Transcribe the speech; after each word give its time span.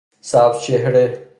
سبز 0.21 0.59
چهره 0.61 1.27